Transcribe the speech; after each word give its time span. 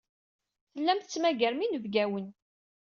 Tellam 0.71 0.99
tettmagarem 0.99 1.61
inebgawen. 1.65 2.25